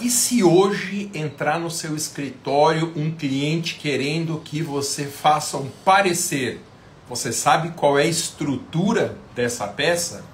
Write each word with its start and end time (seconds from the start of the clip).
E 0.00 0.08
se 0.10 0.44
hoje 0.44 1.10
entrar 1.12 1.58
no 1.58 1.68
seu 1.68 1.96
escritório 1.96 2.92
um 2.94 3.10
cliente 3.10 3.74
querendo 3.74 4.40
que 4.44 4.62
você 4.62 5.06
faça 5.06 5.56
um 5.56 5.68
parecer, 5.84 6.60
você 7.08 7.32
sabe 7.32 7.70
qual 7.70 7.98
é 7.98 8.02
a 8.02 8.06
estrutura 8.06 9.18
dessa 9.34 9.66
peça? 9.66 10.24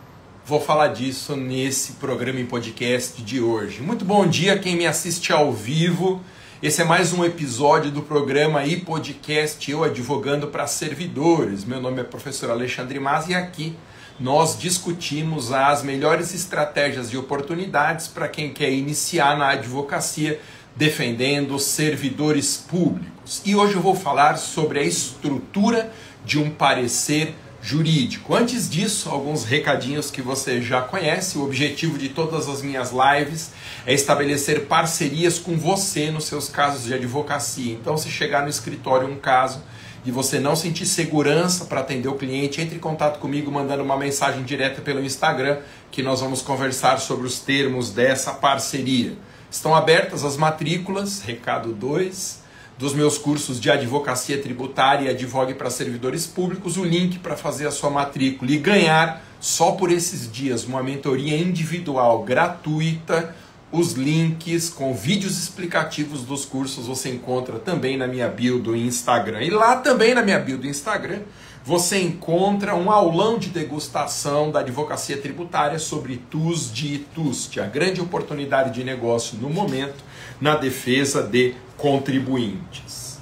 Vou 0.45 0.61
falar 0.61 0.89
disso 0.89 1.35
nesse 1.35 1.93
programa 1.93 2.41
em 2.41 2.45
podcast 2.45 3.23
de 3.23 3.41
hoje. 3.41 3.81
Muito 3.81 4.05
bom 4.05 4.27
dia 4.27 4.59
quem 4.59 4.77
me 4.77 4.87
assiste 4.87 5.33
ao 5.33 5.51
vivo. 5.51 6.21
Esse 6.63 6.83
é 6.83 6.85
mais 6.85 7.15
um 7.15 7.25
episódio 7.25 7.91
do 7.91 8.03
programa 8.03 8.67
e 8.67 8.81
podcast 8.81 9.71
Eu 9.71 9.83
Advogando 9.83 10.49
para 10.49 10.67
Servidores. 10.67 11.65
Meu 11.65 11.81
nome 11.81 12.03
é 12.03 12.05
professor 12.05 12.51
Alexandre 12.51 13.01
Mas 13.01 13.31
e 13.31 13.35
aqui 13.35 13.75
nós 14.19 14.59
discutimos 14.59 15.53
as 15.53 15.83
melhores 15.83 16.35
estratégias 16.35 17.09
e 17.09 17.17
oportunidades 17.17 18.07
para 18.07 18.29
quem 18.29 18.53
quer 18.53 18.71
iniciar 18.71 19.37
na 19.37 19.51
advocacia 19.51 20.41
defendendo 20.77 21.59
servidores 21.59 22.57
públicos. 22.57 23.43
E 23.45 23.55
hoje 23.55 23.75
eu 23.75 23.81
vou 23.81 23.95
falar 23.95 24.37
sobre 24.37 24.79
a 24.79 24.83
estrutura 24.83 25.93
de 26.25 26.39
um 26.39 26.51
parecer 26.51 27.35
jurídico. 27.63 28.35
Antes 28.35 28.69
disso, 28.69 29.09
alguns 29.09 29.45
recadinhos 29.45 30.11
que 30.11 30.21
você 30.21 30.61
já 30.61 30.83
conhece. 30.83 31.39
O 31.39 31.45
objetivo 31.45 31.97
de 31.97 32.11
todas 32.11 32.47
as 32.47 32.61
minhas 32.61 32.93
lives 32.93 33.53
é 33.87 33.95
estabelecer 33.95 34.67
parcerias 34.67 35.39
com 35.39 35.57
você 35.57 36.11
nos 36.11 36.25
seus 36.25 36.49
casos 36.49 36.85
de 36.85 36.93
advocacia. 36.93 37.73
Então, 37.73 37.97
se 37.97 38.11
chegar 38.11 38.43
no 38.43 38.51
escritório 38.51 39.09
um 39.09 39.17
caso 39.17 39.63
e 40.05 40.11
você 40.11 40.39
não 40.39 40.55
sentir 40.55 40.87
segurança 40.87 41.65
para 41.65 41.81
atender 41.81 42.09
o 42.09 42.15
cliente, 42.15 42.61
entre 42.61 42.77
em 42.77 42.81
contato 42.81 43.19
comigo 43.19 43.51
mandando 43.51 43.83
uma 43.83 43.97
mensagem 43.97 44.43
direta 44.43 44.83
pelo 44.83 45.03
Instagram 45.03 45.59
que 45.91 46.03
nós 46.03 46.21
vamos 46.21 46.43
conversar 46.43 46.99
sobre 46.99 47.27
os 47.27 47.39
termos 47.39 47.91
dessa 47.91 48.33
parceria. 48.33 49.17
Estão 49.51 49.75
abertas 49.75 50.25
as 50.25 50.37
matrículas, 50.37 51.23
recado 51.23 51.73
2, 51.73 52.45
dos 52.77 52.93
meus 52.93 53.17
cursos 53.17 53.61
de 53.61 53.71
advocacia 53.71 54.41
tributária 54.41 55.07
e 55.07 55.11
advogue 55.11 55.55
para 55.55 55.71
servidores 55.71 56.27
públicos, 56.27 56.77
o 56.77 56.85
link 56.85 57.19
para 57.21 57.37
fazer 57.37 57.67
a 57.67 57.71
sua 57.71 57.89
matrícula 57.89 58.51
e 58.51 58.59
ganhar 58.59 59.25
só 59.41 59.73
por 59.73 59.93
esses 59.93 60.31
dias 60.31 60.65
uma 60.65 60.83
mentoria 60.83 61.37
individual 61.37 62.25
gratuita 62.25 63.35
os 63.75 63.95
links 63.95 64.71
com 64.71 64.95
vídeos 64.95 65.37
explicativos 65.37 66.23
dos 66.23 66.45
cursos 66.45 66.87
você 66.87 67.09
encontra 67.09 67.59
também 67.59 67.97
na 67.97 68.07
minha 68.07 68.29
bio 68.29 68.61
do 68.61 68.77
Instagram. 68.77 69.43
E 69.43 69.51
lá 69.51 69.75
também 69.75 70.15
na 70.15 70.23
minha 70.23 70.39
bio 70.39 70.57
do 70.57 70.69
Instagram 70.69 71.23
você 71.65 72.01
encontra 72.01 72.77
um 72.77 72.89
aulão 72.89 73.37
de 73.37 73.49
degustação 73.49 74.53
da 74.53 74.61
advocacia 74.61 75.17
tributária 75.17 75.81
sobre 75.81 76.19
TUS 76.31 76.73
de 76.73 76.99
TUST, 76.99 77.59
a 77.59 77.67
grande 77.67 78.01
oportunidade 78.01 78.71
de 78.71 78.85
negócio 78.85 79.39
no 79.39 79.51
momento 79.51 80.05
na 80.41 80.55
defesa 80.55 81.21
de 81.21 81.55
contribuintes. 81.77 83.19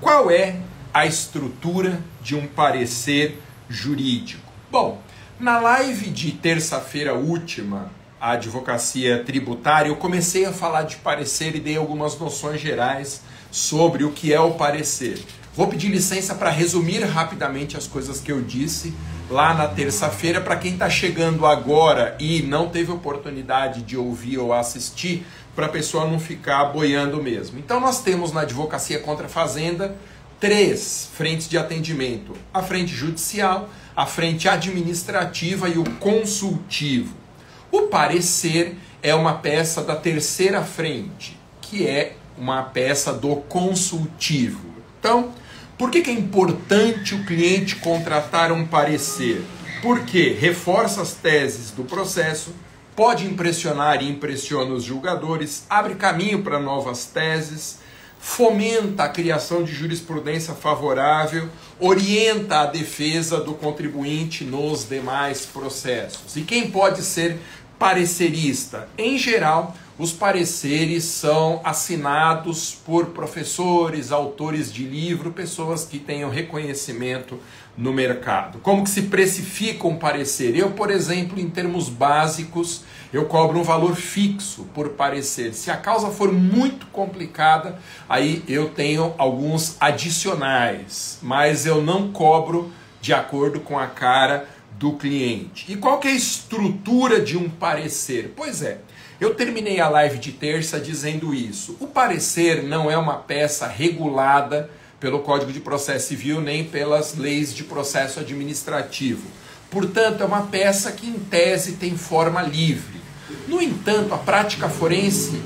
Qual 0.00 0.28
é 0.28 0.56
a 0.92 1.06
estrutura 1.06 2.00
de 2.20 2.34
um 2.34 2.48
parecer 2.48 3.40
jurídico? 3.68 4.42
Bom, 4.72 5.00
na 5.38 5.60
live 5.60 6.10
de 6.10 6.32
terça-feira 6.32 7.14
última, 7.14 7.92
a 8.24 8.30
advocacia 8.30 9.22
tributária, 9.22 9.90
eu 9.90 9.96
comecei 9.96 10.46
a 10.46 10.52
falar 10.52 10.84
de 10.84 10.96
parecer 10.96 11.54
e 11.54 11.60
dei 11.60 11.76
algumas 11.76 12.18
noções 12.18 12.58
gerais 12.58 13.20
sobre 13.50 14.02
o 14.02 14.12
que 14.12 14.32
é 14.32 14.40
o 14.40 14.52
parecer. 14.52 15.22
Vou 15.54 15.66
pedir 15.66 15.88
licença 15.88 16.34
para 16.34 16.48
resumir 16.48 17.04
rapidamente 17.04 17.76
as 17.76 17.86
coisas 17.86 18.20
que 18.20 18.32
eu 18.32 18.40
disse 18.40 18.94
lá 19.28 19.52
na 19.52 19.68
terça-feira. 19.68 20.40
Para 20.40 20.56
quem 20.56 20.72
está 20.72 20.88
chegando 20.88 21.44
agora 21.44 22.16
e 22.18 22.40
não 22.40 22.70
teve 22.70 22.90
oportunidade 22.90 23.82
de 23.82 23.94
ouvir 23.94 24.38
ou 24.38 24.54
assistir, 24.54 25.26
para 25.54 25.66
a 25.66 25.68
pessoa 25.68 26.06
não 26.06 26.18
ficar 26.18 26.64
boiando 26.72 27.22
mesmo. 27.22 27.58
Então, 27.58 27.78
nós 27.78 28.02
temos 28.02 28.32
na 28.32 28.40
advocacia 28.40 29.00
contra 29.00 29.26
a 29.26 29.28
fazenda 29.28 29.98
três 30.40 31.10
frentes 31.12 31.46
de 31.46 31.58
atendimento: 31.58 32.32
a 32.54 32.62
frente 32.62 32.94
judicial, 32.94 33.68
a 33.94 34.06
frente 34.06 34.48
administrativa 34.48 35.68
e 35.68 35.76
o 35.76 35.84
consultivo. 36.00 37.23
O 37.70 37.82
parecer 37.82 38.76
é 39.02 39.14
uma 39.14 39.34
peça 39.34 39.82
da 39.82 39.96
terceira 39.96 40.62
frente, 40.62 41.38
que 41.60 41.86
é 41.86 42.16
uma 42.38 42.62
peça 42.62 43.12
do 43.12 43.36
consultivo. 43.36 44.74
Então, 44.98 45.32
por 45.76 45.90
que, 45.90 46.02
que 46.02 46.10
é 46.10 46.14
importante 46.14 47.14
o 47.14 47.24
cliente 47.24 47.76
contratar 47.76 48.52
um 48.52 48.66
parecer? 48.66 49.44
Porque 49.82 50.36
reforça 50.38 51.02
as 51.02 51.14
teses 51.14 51.70
do 51.70 51.84
processo, 51.84 52.54
pode 52.96 53.26
impressionar 53.26 54.02
e 54.02 54.08
impressiona 54.08 54.72
os 54.72 54.84
julgadores, 54.84 55.66
abre 55.68 55.96
caminho 55.96 56.42
para 56.42 56.60
novas 56.60 57.06
teses, 57.06 57.80
fomenta 58.24 59.04
a 59.04 59.08
criação 59.08 59.62
de 59.62 59.72
jurisprudência 59.74 60.54
favorável, 60.54 61.46
orienta 61.78 62.60
a 62.60 62.66
defesa 62.66 63.38
do 63.38 63.52
contribuinte 63.52 64.44
nos 64.44 64.88
demais 64.88 65.44
processos. 65.44 66.34
E 66.34 66.40
quem 66.40 66.70
pode 66.70 67.02
ser 67.02 67.36
parecerista. 67.78 68.88
Em 68.96 69.18
geral, 69.18 69.76
os 69.98 70.10
pareceres 70.10 71.04
são 71.04 71.60
assinados 71.62 72.74
por 72.84 73.06
professores, 73.10 74.10
autores 74.10 74.72
de 74.72 74.84
livro, 74.84 75.30
pessoas 75.30 75.84
que 75.84 75.98
tenham 75.98 76.30
reconhecimento 76.30 77.38
no 77.76 77.92
mercado. 77.92 78.58
Como 78.58 78.84
que 78.84 78.90
se 78.90 79.02
precifica 79.02 79.86
um 79.86 79.96
parecer? 79.96 80.56
Eu, 80.56 80.70
por 80.70 80.90
exemplo, 80.90 81.40
em 81.40 81.48
termos 81.48 81.88
básicos, 81.88 82.84
eu 83.12 83.26
cobro 83.26 83.58
um 83.58 83.62
valor 83.62 83.94
fixo 83.94 84.64
por 84.74 84.90
parecer. 84.90 85.54
Se 85.54 85.70
a 85.70 85.76
causa 85.76 86.08
for 86.08 86.32
muito 86.32 86.86
complicada, 86.86 87.78
aí 88.08 88.42
eu 88.48 88.68
tenho 88.68 89.14
alguns 89.18 89.76
adicionais, 89.80 91.18
mas 91.22 91.66
eu 91.66 91.82
não 91.82 92.10
cobro 92.10 92.72
de 93.00 93.12
acordo 93.12 93.60
com 93.60 93.78
a 93.78 93.86
cara 93.86 94.48
do 94.78 94.92
cliente. 94.92 95.70
E 95.70 95.76
qual 95.76 95.98
que 95.98 96.08
é 96.08 96.12
a 96.12 96.16
estrutura 96.16 97.20
de 97.20 97.36
um 97.36 97.48
parecer? 97.48 98.32
Pois 98.36 98.62
é, 98.62 98.78
eu 99.20 99.34
terminei 99.34 99.80
a 99.80 99.88
live 99.88 100.18
de 100.18 100.32
terça 100.32 100.80
dizendo 100.80 101.32
isso. 101.32 101.76
O 101.80 101.86
parecer 101.86 102.62
não 102.64 102.90
é 102.90 102.98
uma 102.98 103.16
peça 103.16 103.66
regulada 103.66 104.68
pelo 105.00 105.20
Código 105.20 105.52
de 105.52 105.60
Processo 105.60 106.08
Civil 106.08 106.40
nem 106.40 106.64
pelas 106.64 107.16
leis 107.16 107.54
de 107.54 107.64
processo 107.64 108.20
administrativo. 108.20 109.26
Portanto, 109.70 110.22
é 110.22 110.24
uma 110.24 110.42
peça 110.42 110.92
que 110.92 111.06
em 111.06 111.18
tese 111.18 111.72
tem 111.72 111.96
forma 111.96 112.42
livre. 112.42 113.00
No 113.48 113.60
entanto, 113.60 114.14
a 114.14 114.18
prática 114.18 114.68
forense 114.68 115.42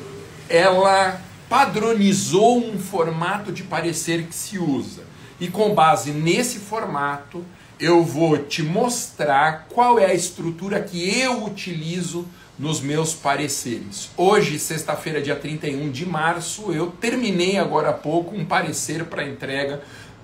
ela 0.48 1.20
padronizou 1.48 2.58
um 2.58 2.78
formato 2.78 3.50
de 3.50 3.62
parecer 3.62 4.26
que 4.26 4.34
se 4.34 4.58
usa. 4.58 5.02
E 5.40 5.48
com 5.48 5.74
base 5.74 6.10
nesse 6.10 6.58
formato, 6.58 7.44
eu 7.78 8.04
vou 8.04 8.36
te 8.38 8.62
mostrar 8.62 9.66
qual 9.68 9.98
é 9.98 10.06
a 10.06 10.14
estrutura 10.14 10.80
que 10.82 11.18
eu 11.18 11.44
utilizo 11.44 12.26
nos 12.58 12.80
meus 12.80 13.14
pareceres. 13.14 14.10
Hoje, 14.16 14.58
sexta-feira, 14.58 15.22
dia 15.22 15.36
31 15.36 15.90
de 15.90 16.04
março, 16.04 16.72
eu 16.72 16.88
terminei 16.88 17.56
agora 17.56 17.90
há 17.90 17.92
pouco 17.92 18.34
um 18.34 18.44
parecer 18.44 19.04
para 19.04 19.26
entrega 19.26 19.80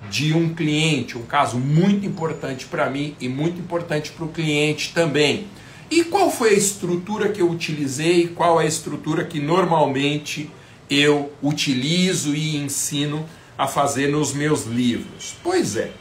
de 0.09 0.33
um 0.33 0.53
cliente, 0.53 1.17
um 1.17 1.25
caso 1.25 1.57
muito 1.57 2.05
importante 2.05 2.65
para 2.65 2.89
mim 2.89 3.15
e 3.19 3.29
muito 3.29 3.59
importante 3.59 4.11
para 4.11 4.25
o 4.25 4.29
cliente 4.29 4.93
também. 4.93 5.47
E 5.89 6.03
qual 6.03 6.29
foi 6.29 6.49
a 6.49 6.57
estrutura 6.57 7.29
que 7.29 7.41
eu 7.41 7.49
utilizei? 7.49 8.27
Qual 8.27 8.59
é 8.59 8.65
a 8.65 8.67
estrutura 8.67 9.23
que 9.23 9.39
normalmente 9.39 10.49
eu 10.89 11.31
utilizo 11.41 12.35
e 12.35 12.57
ensino 12.57 13.25
a 13.57 13.67
fazer 13.67 14.07
nos 14.07 14.33
meus 14.33 14.65
livros? 14.65 15.35
Pois 15.41 15.75
é, 15.75 15.91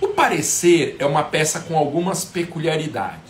o 0.00 0.08
parecer 0.08 0.96
é 0.98 1.06
uma 1.06 1.22
peça 1.22 1.60
com 1.60 1.76
algumas 1.76 2.24
peculiaridades. 2.24 3.27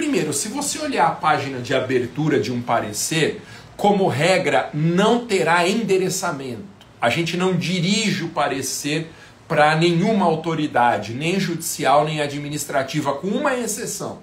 Primeiro, 0.00 0.32
se 0.32 0.48
você 0.48 0.78
olhar 0.78 1.08
a 1.08 1.10
página 1.10 1.60
de 1.60 1.74
abertura 1.74 2.40
de 2.40 2.50
um 2.50 2.62
parecer, 2.62 3.42
como 3.76 4.08
regra, 4.08 4.70
não 4.72 5.26
terá 5.26 5.68
endereçamento. 5.68 6.64
A 6.98 7.10
gente 7.10 7.36
não 7.36 7.54
dirige 7.54 8.24
o 8.24 8.30
parecer 8.30 9.10
para 9.46 9.76
nenhuma 9.76 10.24
autoridade, 10.24 11.12
nem 11.12 11.38
judicial 11.38 12.06
nem 12.06 12.22
administrativa, 12.22 13.12
com 13.12 13.26
uma 13.28 13.54
exceção. 13.54 14.20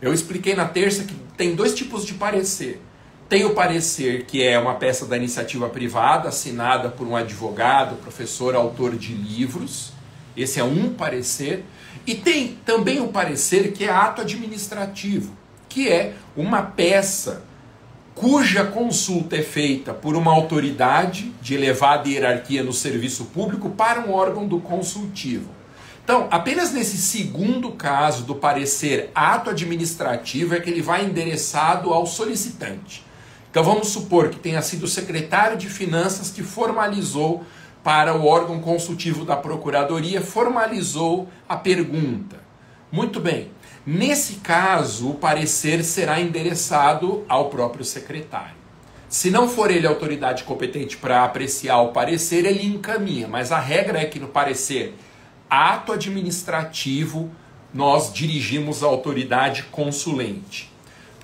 Eu 0.00 0.14
expliquei 0.14 0.54
na 0.54 0.66
terça 0.66 1.02
que 1.02 1.14
tem 1.36 1.56
dois 1.56 1.74
tipos 1.74 2.06
de 2.06 2.14
parecer. 2.14 2.80
Tem 3.28 3.44
o 3.44 3.52
parecer 3.52 4.26
que 4.26 4.44
é 4.44 4.56
uma 4.56 4.74
peça 4.74 5.06
da 5.06 5.16
iniciativa 5.16 5.68
privada, 5.68 6.28
assinada 6.28 6.88
por 6.88 7.04
um 7.04 7.16
advogado, 7.16 7.96
professor, 7.96 8.54
autor 8.54 8.94
de 8.94 9.12
livros 9.12 9.96
esse 10.36 10.60
é 10.60 10.64
um 10.64 10.92
parecer. 10.92 11.64
E 12.06 12.14
tem 12.14 12.58
também 12.64 13.00
o 13.00 13.08
parecer 13.08 13.72
que 13.72 13.84
é 13.84 13.90
ato 13.90 14.20
administrativo, 14.20 15.34
que 15.68 15.88
é 15.88 16.14
uma 16.36 16.62
peça 16.62 17.42
cuja 18.14 18.64
consulta 18.64 19.36
é 19.36 19.42
feita 19.42 19.92
por 19.92 20.16
uma 20.16 20.32
autoridade 20.32 21.34
de 21.42 21.54
elevada 21.54 22.08
hierarquia 22.08 22.62
no 22.62 22.72
serviço 22.72 23.26
público 23.26 23.68
para 23.68 24.00
um 24.00 24.12
órgão 24.12 24.48
do 24.48 24.58
consultivo. 24.58 25.50
Então, 26.02 26.28
apenas 26.30 26.72
nesse 26.72 26.96
segundo 26.96 27.72
caso 27.72 28.22
do 28.22 28.34
parecer 28.34 29.10
ato 29.14 29.50
administrativo 29.50 30.54
é 30.54 30.60
que 30.60 30.70
ele 30.70 30.80
vai 30.80 31.04
endereçado 31.04 31.92
ao 31.92 32.06
solicitante. 32.06 33.04
Então 33.50 33.64
vamos 33.64 33.88
supor 33.88 34.28
que 34.28 34.38
tenha 34.38 34.62
sido 34.62 34.84
o 34.84 34.88
secretário 34.88 35.56
de 35.56 35.68
Finanças 35.68 36.30
que 36.30 36.42
formalizou 36.42 37.44
para 37.86 38.16
o 38.16 38.26
órgão 38.26 38.58
consultivo 38.58 39.24
da 39.24 39.36
Procuradoria, 39.36 40.20
formalizou 40.20 41.28
a 41.48 41.54
pergunta. 41.54 42.40
Muito 42.90 43.20
bem. 43.20 43.52
Nesse 43.86 44.38
caso, 44.38 45.10
o 45.10 45.14
parecer 45.14 45.84
será 45.84 46.18
endereçado 46.18 47.24
ao 47.28 47.48
próprio 47.48 47.84
secretário. 47.84 48.56
Se 49.08 49.30
não 49.30 49.48
for 49.48 49.70
ele 49.70 49.86
a 49.86 49.90
autoridade 49.90 50.42
competente 50.42 50.96
para 50.96 51.22
apreciar 51.22 51.80
o 51.80 51.92
parecer, 51.92 52.44
ele 52.44 52.66
encaminha. 52.66 53.28
Mas 53.28 53.52
a 53.52 53.60
regra 53.60 54.00
é 54.00 54.06
que 54.06 54.18
no 54.18 54.26
parecer 54.26 54.96
ato 55.48 55.92
administrativo 55.92 57.30
nós 57.72 58.12
dirigimos 58.12 58.82
a 58.82 58.88
autoridade 58.88 59.62
consulente. 59.70 60.72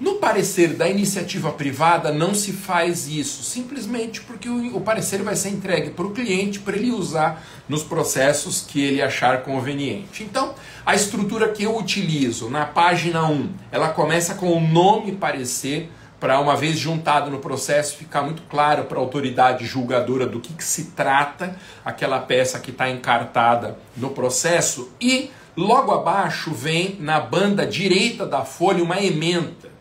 No 0.03 0.17
parecer 0.17 0.75
da 0.75 0.89
iniciativa 0.89 1.53
privada 1.53 2.11
não 2.11 2.35
se 2.35 2.53
faz 2.53 3.07
isso, 3.07 3.45
simplesmente 3.45 4.21
porque 4.21 4.49
o, 4.49 4.77
o 4.77 4.81
parecer 4.81 5.23
vai 5.23 5.37
ser 5.37 5.51
entregue 5.51 5.91
para 5.91 6.05
o 6.05 6.11
cliente 6.11 6.59
para 6.59 6.77
ele 6.77 6.91
usar 6.91 7.41
nos 7.69 7.85
processos 7.85 8.63
que 8.63 8.83
ele 8.83 9.01
achar 9.01 9.43
conveniente. 9.45 10.25
Então, 10.25 10.57
a 10.85 10.93
estrutura 10.93 11.51
que 11.51 11.63
eu 11.63 11.77
utilizo 11.79 12.51
na 12.51 12.67
página 12.67 13.25
1, 13.25 13.49
ela 13.71 13.91
começa 13.91 14.35
com 14.35 14.51
o 14.51 14.61
nome 14.61 15.13
parecer, 15.13 15.89
para 16.19 16.41
uma 16.41 16.57
vez 16.57 16.81
juntado 16.81 17.31
no 17.31 17.39
processo 17.39 17.97
ficar 17.97 18.23
muito 18.23 18.43
claro 18.51 18.87
para 18.87 18.99
a 18.99 19.01
autoridade 19.01 19.65
julgadora 19.65 20.27
do 20.27 20.41
que, 20.41 20.53
que 20.53 20.65
se 20.65 20.87
trata 20.97 21.57
aquela 21.85 22.19
peça 22.19 22.59
que 22.59 22.73
está 22.73 22.91
encartada 22.91 23.79
no 23.97 24.11
processo 24.11 24.91
e 25.01 25.31
logo 25.57 25.93
abaixo 25.93 26.53
vem 26.53 26.97
na 26.99 27.21
banda 27.21 27.65
direita 27.65 28.27
da 28.27 28.45
folha 28.45 28.83
uma 28.83 29.01
ementa 29.01 29.72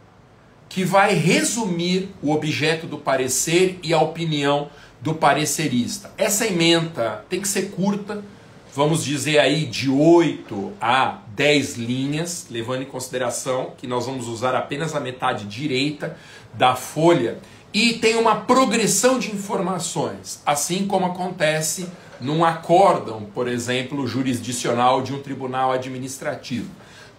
que 0.71 0.85
vai 0.85 1.13
resumir 1.13 2.09
o 2.23 2.31
objeto 2.31 2.87
do 2.87 2.97
parecer 2.97 3.77
e 3.83 3.93
a 3.93 3.99
opinião 3.99 4.69
do 5.01 5.13
parecerista. 5.13 6.09
Essa 6.17 6.47
emenda 6.47 7.25
tem 7.29 7.41
que 7.41 7.47
ser 7.49 7.71
curta, 7.71 8.23
vamos 8.73 9.03
dizer 9.03 9.37
aí 9.39 9.65
de 9.65 9.89
8 9.89 10.71
a 10.79 11.19
10 11.35 11.75
linhas, 11.75 12.47
levando 12.49 12.83
em 12.83 12.85
consideração 12.85 13.73
que 13.77 13.85
nós 13.85 14.05
vamos 14.05 14.29
usar 14.29 14.55
apenas 14.55 14.95
a 14.95 15.01
metade 15.01 15.43
direita 15.43 16.17
da 16.53 16.73
folha 16.73 17.39
e 17.73 17.95
tem 17.95 18.15
uma 18.15 18.37
progressão 18.37 19.19
de 19.19 19.29
informações, 19.29 20.41
assim 20.45 20.87
como 20.87 21.05
acontece 21.05 21.85
num 22.21 22.45
acórdão, 22.45 23.27
por 23.33 23.45
exemplo, 23.45 24.07
jurisdicional 24.07 25.01
de 25.01 25.13
um 25.13 25.21
tribunal 25.21 25.73
administrativo. 25.73 26.69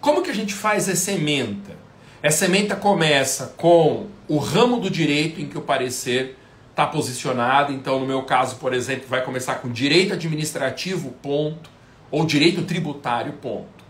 Como 0.01 0.23
que 0.23 0.31
a 0.31 0.35
gente 0.35 0.55
faz 0.55 0.89
essa 0.89 1.11
emenda? 1.11 1.82
Essa 2.23 2.45
ementa 2.45 2.73
começa 2.73 3.53
com 3.57 4.07
o 4.29 4.37
ramo 4.37 4.79
do 4.79 4.89
direito 4.89 5.41
em 5.41 5.45
que 5.45 5.57
o 5.57 5.61
parecer 5.61 6.37
está 6.69 6.87
posicionado. 6.87 7.73
Então, 7.73 7.99
no 7.99 8.05
meu 8.05 8.21
caso, 8.21 8.55
por 8.55 8.73
exemplo, 8.73 9.09
vai 9.09 9.21
começar 9.25 9.55
com 9.55 9.69
direito 9.69 10.13
administrativo, 10.13 11.11
ponto, 11.21 11.69
ou 12.09 12.25
direito 12.25 12.61
tributário, 12.61 13.33
ponto. 13.33 13.83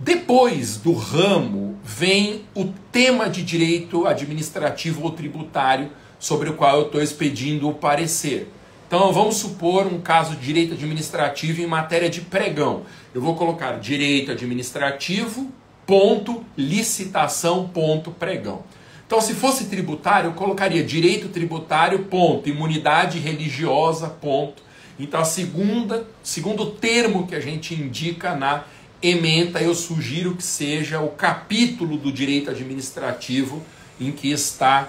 Depois 0.00 0.76
do 0.76 0.92
ramo 0.92 1.78
vem 1.84 2.46
o 2.52 2.64
tema 2.90 3.30
de 3.30 3.44
direito 3.44 4.08
administrativo 4.08 5.04
ou 5.04 5.12
tributário 5.12 5.88
sobre 6.18 6.50
o 6.50 6.54
qual 6.54 6.80
eu 6.80 6.86
estou 6.86 7.00
expedindo 7.00 7.68
o 7.68 7.74
parecer. 7.74 8.50
Então 8.88 9.12
vamos 9.12 9.36
supor 9.36 9.86
um 9.86 10.00
caso 10.00 10.34
de 10.34 10.44
direito 10.44 10.74
administrativo 10.74 11.62
em 11.62 11.66
matéria 11.68 12.10
de 12.10 12.22
pregão. 12.22 12.82
Eu 13.14 13.20
vou 13.20 13.36
colocar 13.36 13.78
direito 13.78 14.32
administrativo, 14.32 15.48
ponto, 15.86 16.44
licitação, 16.56 17.68
ponto, 17.68 18.10
pregão. 18.10 18.62
Então, 19.06 19.20
se 19.20 19.34
fosse 19.34 19.66
tributário, 19.66 20.28
eu 20.28 20.34
colocaria 20.34 20.82
direito 20.82 21.28
tributário, 21.28 22.04
ponto, 22.04 22.48
imunidade 22.48 23.18
religiosa, 23.18 24.08
ponto. 24.08 24.62
Então, 24.98 25.20
a 25.20 25.24
segunda, 25.24 26.06
segundo 26.22 26.66
termo 26.66 27.26
que 27.26 27.34
a 27.34 27.40
gente 27.40 27.74
indica 27.74 28.34
na 28.34 28.64
ementa, 29.02 29.60
eu 29.60 29.74
sugiro 29.74 30.34
que 30.34 30.44
seja 30.44 31.00
o 31.00 31.08
capítulo 31.08 31.96
do 31.98 32.12
direito 32.12 32.50
administrativo 32.50 33.62
em 34.00 34.12
que 34.12 34.30
está 34.30 34.88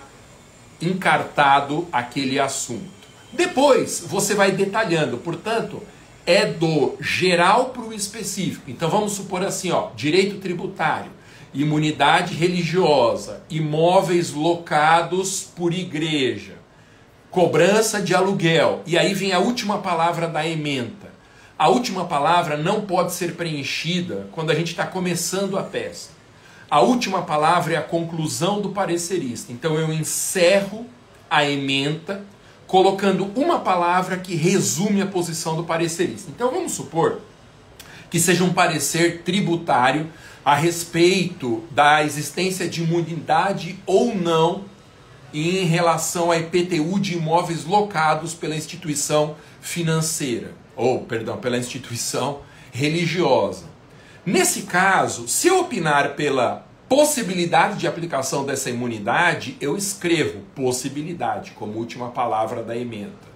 encartado 0.81 1.87
aquele 1.91 2.39
assunto. 2.39 3.03
Depois, 3.31 4.05
você 4.07 4.35
vai 4.35 4.51
detalhando, 4.51 5.17
portanto, 5.17 5.81
é 6.25 6.45
do 6.45 6.95
geral 6.99 7.65
para 7.65 7.83
o 7.83 7.93
específico. 7.93 8.69
Então 8.69 8.89
vamos 8.89 9.13
supor 9.13 9.43
assim, 9.43 9.71
ó, 9.71 9.89
direito 9.95 10.39
tributário, 10.39 11.11
imunidade 11.53 12.33
religiosa, 12.33 13.43
imóveis 13.49 14.31
locados 14.31 15.41
por 15.55 15.73
igreja, 15.73 16.53
cobrança 17.29 18.01
de 18.01 18.15
aluguel. 18.15 18.81
E 18.85 18.97
aí 18.97 19.13
vem 19.13 19.33
a 19.33 19.39
última 19.39 19.79
palavra 19.79 20.27
da 20.27 20.47
ementa. 20.47 21.11
A 21.57 21.69
última 21.69 22.05
palavra 22.05 22.57
não 22.57 22.81
pode 22.81 23.13
ser 23.13 23.35
preenchida 23.35 24.27
quando 24.31 24.51
a 24.51 24.55
gente 24.55 24.71
está 24.71 24.85
começando 24.85 25.57
a 25.57 25.63
peça. 25.63 26.09
A 26.69 26.79
última 26.81 27.21
palavra 27.21 27.73
é 27.73 27.77
a 27.77 27.83
conclusão 27.83 28.59
do 28.59 28.69
parecerista. 28.69 29.51
Então 29.51 29.75
eu 29.75 29.93
encerro 29.93 30.87
a 31.29 31.45
ementa 31.45 32.23
colocando 32.73 33.31
uma 33.35 33.59
palavra 33.59 34.17
que 34.17 34.33
resume 34.33 34.99
a 34.99 35.05
posição 35.05 35.55
do 35.55 35.63
parecerista. 35.63 36.31
Então 36.31 36.49
vamos 36.49 36.71
supor 36.71 37.21
que 38.09 38.19
seja 38.19 38.43
um 38.43 38.51
parecer 38.51 39.21
tributário 39.21 40.09
a 40.43 40.55
respeito 40.55 41.63
da 41.69 42.03
existência 42.03 42.67
de 42.67 42.81
imunidade 42.81 43.77
ou 43.85 44.15
não 44.15 44.63
em 45.31 45.65
relação 45.65 46.31
à 46.31 46.37
IPTU 46.39 46.99
de 46.99 47.13
imóveis 47.13 47.63
locados 47.63 48.33
pela 48.33 48.55
instituição 48.55 49.35
financeira, 49.61 50.55
ou, 50.75 51.01
perdão, 51.01 51.37
pela 51.37 51.59
instituição 51.59 52.39
religiosa. 52.71 53.65
Nesse 54.25 54.63
caso, 54.63 55.27
se 55.27 55.47
eu 55.47 55.59
opinar 55.59 56.15
pela 56.15 56.65
possibilidade 56.87 57.79
de 57.79 57.87
aplicação 57.87 58.45
dessa 58.45 58.69
imunidade, 58.69 59.57
eu 59.59 59.75
escrevo 59.75 60.41
possibilidade 60.55 61.51
como 61.51 61.77
última 61.77 62.09
palavra 62.09 62.61
da 62.61 62.75
emenda. 62.75 63.33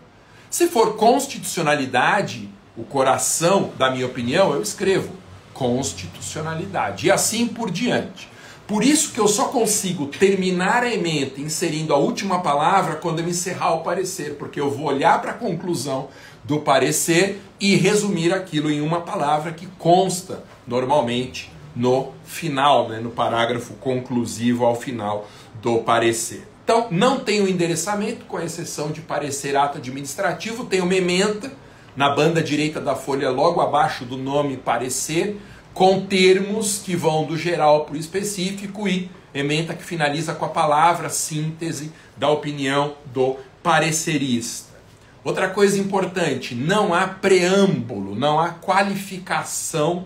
Se 0.49 0.67
for 0.67 0.95
constitucionalidade, 0.95 2.49
o 2.77 2.83
coração 2.83 3.71
da 3.77 3.89
minha 3.89 4.05
opinião, 4.05 4.53
eu 4.53 4.61
escrevo 4.61 5.11
constitucionalidade 5.53 7.07
e 7.07 7.11
assim 7.11 7.47
por 7.47 7.71
diante. 7.71 8.29
Por 8.67 8.83
isso 8.83 9.13
que 9.13 9.19
eu 9.19 9.27
só 9.27 9.45
consigo 9.45 10.07
terminar 10.07 10.83
a 10.83 10.93
emenda 10.93 11.39
inserindo 11.39 11.93
a 11.93 11.97
última 11.97 12.41
palavra 12.41 12.97
quando 12.97 13.19
eu 13.19 13.27
encerrar 13.27 13.73
o 13.75 13.81
parecer, 13.81 14.35
porque 14.35 14.59
eu 14.59 14.69
vou 14.69 14.87
olhar 14.87 15.21
para 15.21 15.31
a 15.31 15.35
conclusão 15.35 16.09
do 16.43 16.59
parecer 16.59 17.41
e 17.59 17.75
resumir 17.75 18.33
aquilo 18.33 18.69
em 18.69 18.81
uma 18.81 19.01
palavra 19.01 19.53
que 19.53 19.65
consta 19.79 20.43
normalmente 20.67 21.49
no 21.77 22.13
final, 22.25 22.89
né, 22.89 22.99
no 22.99 23.11
parágrafo 23.11 23.75
conclusivo 23.75 24.65
ao 24.65 24.75
final 24.75 25.27
do 25.61 25.79
parecer. 25.79 26.47
Então, 26.63 26.87
não 26.91 27.19
tem 27.19 27.41
o 27.41 27.47
endereçamento, 27.47 28.25
com 28.25 28.39
exceção 28.39 28.91
de 28.91 28.99
parecer 28.99 29.55
ato 29.55 29.77
administrativo, 29.77 30.65
tem 30.65 30.81
uma 30.81 30.95
ementa 30.95 31.51
na 31.95 32.09
banda 32.09 32.41
direita 32.41 32.81
da 32.81 32.95
folha, 32.95 33.29
logo 33.29 33.61
abaixo 33.61 34.03
do 34.03 34.17
nome 34.17 34.57
parecer, 34.57 35.39
com 35.73 36.05
termos 36.05 36.79
que 36.79 36.95
vão 36.95 37.23
do 37.25 37.37
geral 37.37 37.85
para 37.85 37.93
o 37.93 37.97
específico 37.97 38.87
e 38.87 39.09
ementa 39.33 39.73
que 39.73 39.83
finaliza 39.83 40.33
com 40.33 40.45
a 40.45 40.49
palavra 40.49 41.09
síntese 41.09 41.91
da 42.17 42.29
opinião 42.29 42.95
do 43.13 43.37
parecerista. 43.61 44.75
Outra 45.23 45.49
coisa 45.49 45.79
importante, 45.79 46.55
não 46.55 46.93
há 46.93 47.07
preâmbulo, 47.07 48.15
não 48.15 48.39
há 48.39 48.49
qualificação 48.49 50.05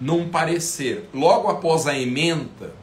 num 0.00 0.28
parecer. 0.28 1.08
Logo 1.12 1.48
após 1.48 1.86
a 1.86 1.96
emenda, 1.96 2.74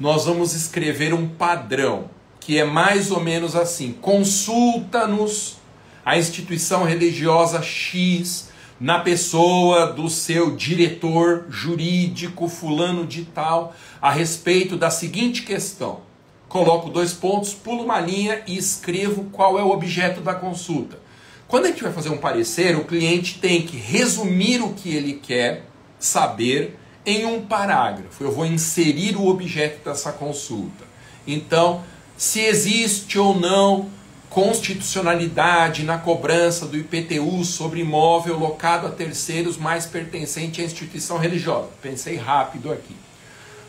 nós 0.00 0.24
vamos 0.24 0.54
escrever 0.54 1.12
um 1.12 1.28
padrão, 1.28 2.10
que 2.40 2.58
é 2.58 2.64
mais 2.64 3.10
ou 3.10 3.20
menos 3.20 3.54
assim: 3.54 3.92
consulta-nos 3.92 5.58
a 6.04 6.18
instituição 6.18 6.84
religiosa 6.84 7.62
X 7.62 8.50
na 8.80 8.98
pessoa 8.98 9.92
do 9.92 10.10
seu 10.10 10.56
diretor 10.56 11.46
jurídico 11.48 12.48
fulano 12.48 13.06
de 13.06 13.24
tal 13.24 13.74
a 14.00 14.10
respeito 14.10 14.76
da 14.76 14.90
seguinte 14.90 15.42
questão. 15.42 16.00
Coloco 16.48 16.90
dois 16.90 17.12
pontos, 17.12 17.54
pulo 17.54 17.84
uma 17.84 18.00
linha 18.00 18.42
e 18.46 18.58
escrevo 18.58 19.28
qual 19.30 19.58
é 19.58 19.62
o 19.62 19.70
objeto 19.70 20.20
da 20.20 20.34
consulta. 20.34 20.98
Quando 21.46 21.66
a 21.66 21.68
gente 21.68 21.82
vai 21.82 21.92
fazer 21.92 22.08
um 22.08 22.18
parecer, 22.18 22.76
o 22.76 22.84
cliente 22.84 23.38
tem 23.38 23.62
que 23.62 23.76
resumir 23.76 24.60
o 24.60 24.72
que 24.72 24.92
ele 24.92 25.14
quer 25.14 25.66
saber 26.02 26.78
em 27.06 27.24
um 27.24 27.46
parágrafo. 27.46 28.22
Eu 28.22 28.32
vou 28.32 28.44
inserir 28.44 29.16
o 29.16 29.26
objeto 29.26 29.88
dessa 29.88 30.12
consulta. 30.12 30.84
Então, 31.26 31.82
se 32.16 32.40
existe 32.40 33.18
ou 33.18 33.38
não 33.38 33.90
constitucionalidade 34.28 35.84
na 35.84 35.98
cobrança 35.98 36.66
do 36.66 36.76
IPTU 36.76 37.44
sobre 37.44 37.80
imóvel 37.80 38.38
locado 38.38 38.86
a 38.86 38.90
terceiros 38.90 39.58
mais 39.58 39.84
pertencente 39.84 40.60
à 40.60 40.64
instituição 40.64 41.18
religiosa. 41.18 41.68
Pensei 41.82 42.16
rápido 42.16 42.72
aqui. 42.72 42.96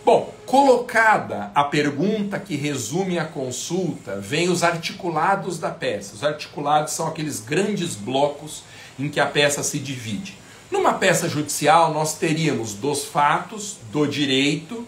Bom, 0.06 0.34
colocada 0.46 1.52
a 1.54 1.66
pergunta 1.66 2.40
que 2.40 2.56
resume 2.56 3.20
a 3.20 3.26
consulta, 3.26 4.20
vem 4.20 4.50
os 4.50 4.64
articulados 4.64 5.60
da 5.60 5.70
peça. 5.70 6.16
Os 6.16 6.24
articulados 6.24 6.94
são 6.94 7.08
aqueles 7.08 7.42
grandes 7.42 7.96
blocos 7.96 8.64
em 8.98 9.10
que 9.10 9.20
a 9.20 9.26
peça 9.26 9.64
se 9.64 9.80
divide. 9.80 10.38
Numa 10.74 10.96
peça 10.96 11.30
judicial, 11.30 11.94
nós 11.94 12.16
teríamos 12.16 12.74
dos 12.74 13.06
fatos, 13.06 13.78
do 13.92 14.08
direito, 14.08 14.84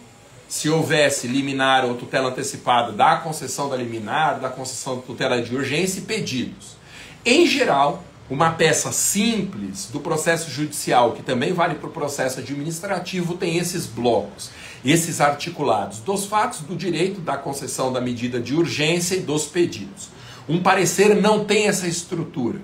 se 0.50 0.68
houvesse 0.68 1.28
liminar 1.28 1.86
ou 1.86 1.94
tutela 1.94 2.30
antecipada 2.30 2.92
da 2.92 3.18
concessão 3.18 3.70
da 3.70 3.78
liminar, 3.78 4.40
da 4.40 4.50
concessão 4.50 4.96
da 4.96 5.04
tutela 5.04 5.40
de 5.40 5.56
urgência 5.56 6.00
e 6.00 6.02
pedidos. 6.02 6.76
Em 7.24 7.46
geral, 7.46 8.04
uma 8.28 8.50
peça 8.50 8.92
simples 8.92 9.86
do 9.94 10.00
processo 10.00 10.50
judicial, 10.50 11.12
que 11.12 11.22
também 11.22 11.54
vale 11.54 11.76
para 11.76 11.88
o 11.88 11.94
processo 11.94 12.40
administrativo, 12.40 13.36
tem 13.36 13.60
esses 13.60 13.86
blocos, 13.86 14.50
esses 14.84 15.22
articulados 15.22 16.00
dos 16.00 16.26
fatos, 16.26 16.62
do 16.62 16.76
direito, 16.76 17.22
da 17.22 17.38
concessão 17.38 17.94
da 17.94 18.02
medida 18.02 18.40
de 18.40 18.56
urgência 18.56 19.18
e 19.18 19.22
dos 19.22 19.46
pedidos. 19.46 20.10
Um 20.50 20.64
parecer 20.64 21.16
não 21.16 21.46
tem 21.46 21.68
essa 21.68 21.86
estrutura. 21.86 22.60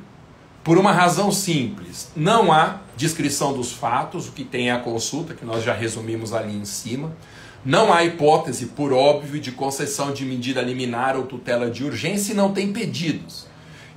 Por 0.64 0.78
uma 0.78 0.92
razão 0.92 1.32
simples, 1.32 2.10
não 2.16 2.52
há 2.52 2.82
descrição 3.02 3.52
dos 3.52 3.72
fatos, 3.72 4.28
o 4.28 4.32
que 4.32 4.44
tem 4.44 4.70
é 4.70 4.74
a 4.74 4.80
consulta, 4.80 5.34
que 5.34 5.44
nós 5.44 5.64
já 5.64 5.74
resumimos 5.74 6.34
ali 6.34 6.56
em 6.56 6.66
cima. 6.66 7.16
Não 7.66 7.92
há 7.92 8.04
hipótese, 8.04 8.68
por 8.68 8.94
óbvio, 8.94 9.42
de 9.42 9.52
concessão 9.52 10.14
de 10.14 10.24
medida 10.24 10.62
liminar 10.62 11.16
ou 11.16 11.24
tutela 11.24 11.70
de 11.70 11.84
urgência 11.84 12.32
e 12.32 12.36
não 12.36 12.54
tem 12.54 12.72
pedidos. 12.72 13.48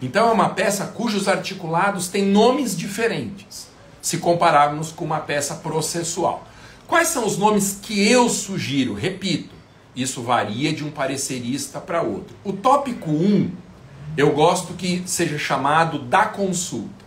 Então 0.01 0.31
é 0.31 0.33
uma 0.33 0.49
peça 0.49 0.87
cujos 0.87 1.29
articulados 1.29 2.09
têm 2.09 2.25
nomes 2.25 2.75
diferentes, 2.75 3.69
se 4.01 4.17
compararmos 4.17 4.91
com 4.91 5.05
uma 5.05 5.21
peça 5.21 5.57
processual. 5.57 6.47
Quais 6.87 7.09
são 7.09 7.27
os 7.27 7.37
nomes 7.37 7.79
que 7.83 8.11
eu 8.11 8.31
sugiro? 8.31 8.95
Repito, 8.95 9.55
isso 9.95 10.23
varia 10.23 10.73
de 10.73 10.83
um 10.83 10.91
parecerista 10.91 11.79
para 11.79 12.01
outro. 12.01 12.35
O 12.43 12.55
tópico 12.55 13.11
1, 13.11 13.51
eu 14.17 14.33
gosto 14.33 14.73
que 14.73 15.03
seja 15.05 15.37
chamado 15.37 15.99
da 15.99 16.25
consulta. 16.25 17.04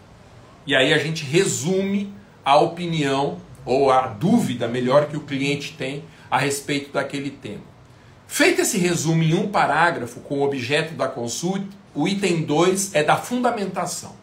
E 0.67 0.75
aí 0.75 0.93
a 0.93 0.97
gente 0.97 1.23
resume 1.23 2.13
a 2.43 2.57
opinião 2.57 3.37
ou 3.65 3.89
a 3.89 4.07
dúvida 4.07 4.67
melhor 4.67 5.07
que 5.07 5.15
o 5.15 5.21
cliente 5.21 5.73
tem 5.77 6.03
a 6.29 6.37
respeito 6.37 6.91
daquele 6.91 7.29
tema. 7.29 7.63
Feito 8.27 8.59
esse 8.59 8.77
resumo 8.77 9.23
em 9.23 9.33
um 9.33 9.47
parágrafo 9.47 10.19
com 10.19 10.39
o 10.39 10.43
objeto 10.43 10.93
da 10.93 11.07
consulta, 11.07 11.65
o 11.95 12.05
item 12.05 12.41
2 12.41 12.93
é 12.93 13.01
da 13.01 13.15
fundamentação. 13.15 14.13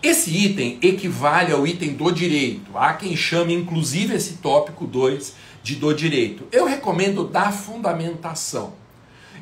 Esse 0.00 0.30
item 0.30 0.78
equivale 0.80 1.52
ao 1.52 1.66
item 1.66 1.94
do 1.94 2.12
direito. 2.12 2.76
Há 2.76 2.92
quem 2.92 3.16
chame 3.16 3.52
inclusive 3.52 4.14
esse 4.14 4.34
tópico 4.34 4.86
2 4.86 5.34
de 5.64 5.74
do 5.74 5.92
direito. 5.92 6.46
Eu 6.52 6.64
recomendo 6.64 7.26
da 7.26 7.50
fundamentação. 7.50 8.74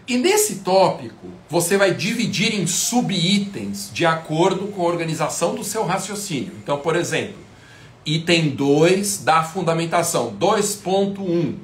E 0.06 0.16
nesse 0.16 0.56
tópico, 0.56 1.28
você 1.48 1.76
vai 1.76 1.94
dividir 1.94 2.54
em 2.54 2.66
subitens 2.66 3.90
de 3.92 4.04
acordo 4.04 4.68
com 4.68 4.82
a 4.82 4.86
organização 4.86 5.54
do 5.54 5.62
seu 5.62 5.84
raciocínio. 5.84 6.52
Então, 6.62 6.78
por 6.78 6.96
exemplo, 6.96 7.36
item 8.04 8.50
2 8.50 9.24
da 9.24 9.42
fundamentação, 9.42 10.34
2.1 10.38 11.54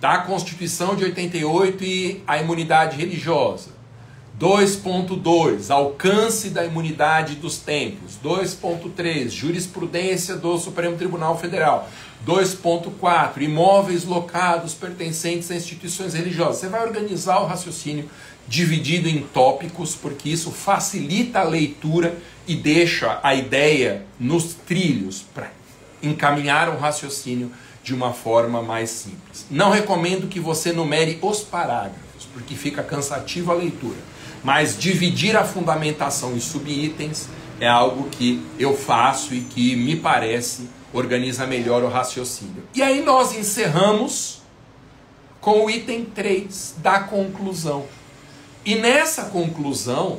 da 0.00 0.18
Constituição 0.18 0.96
de 0.96 1.04
88 1.04 1.84
e 1.84 2.22
a 2.26 2.38
imunidade 2.38 2.96
religiosa. 2.96 3.70
2.2 4.40 5.70
Alcance 5.70 6.50
da 6.50 6.64
imunidade 6.64 7.36
dos 7.36 7.58
tempos. 7.58 8.18
2.3 8.24 9.28
Jurisprudência 9.28 10.34
do 10.34 10.58
Supremo 10.58 10.96
Tribunal 10.96 11.38
Federal. 11.38 11.88
2.4 12.26 13.42
Imóveis 13.42 14.04
locados 14.04 14.74
pertencentes 14.74 15.50
a 15.50 15.56
instituições 15.56 16.14
religiosas. 16.14 16.58
Você 16.58 16.68
vai 16.68 16.82
organizar 16.86 17.40
o 17.40 17.46
raciocínio 17.46 18.08
dividido 18.46 19.08
em 19.08 19.22
tópicos, 19.22 19.94
porque 19.94 20.28
isso 20.28 20.50
facilita 20.50 21.40
a 21.40 21.44
leitura 21.44 22.16
e 22.46 22.54
deixa 22.54 23.18
a 23.22 23.34
ideia 23.34 24.04
nos 24.18 24.54
trilhos 24.54 25.24
para 25.34 25.50
encaminhar 26.02 26.68
o 26.68 26.78
raciocínio 26.78 27.50
de 27.82 27.94
uma 27.94 28.12
forma 28.12 28.62
mais 28.62 28.90
simples. 28.90 29.46
Não 29.50 29.70
recomendo 29.70 30.28
que 30.28 30.38
você 30.38 30.72
numere 30.72 31.18
os 31.22 31.40
parágrafos, 31.40 32.26
porque 32.32 32.54
fica 32.54 32.82
cansativa 32.82 33.52
a 33.52 33.56
leitura. 33.56 33.98
Mas 34.44 34.76
dividir 34.76 35.36
a 35.36 35.44
fundamentação 35.44 36.34
em 36.34 36.40
subitens 36.40 37.28
é 37.60 37.68
algo 37.68 38.08
que 38.10 38.44
eu 38.58 38.76
faço 38.76 39.34
e 39.34 39.40
que 39.40 39.76
me 39.76 39.96
parece 39.96 40.68
organiza 40.92 41.46
melhor 41.46 41.82
o 41.82 41.88
raciocínio. 41.88 42.64
E 42.74 42.82
aí 42.82 43.02
nós 43.02 43.34
encerramos 43.34 44.42
com 45.40 45.64
o 45.64 45.70
item 45.70 46.04
3 46.04 46.76
da 46.78 47.00
conclusão. 47.00 47.86
E 48.64 48.76
nessa 48.76 49.24
conclusão, 49.24 50.18